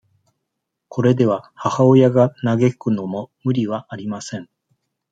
[0.89, 4.49] これでは、母親が嘆くのも、無理はありません。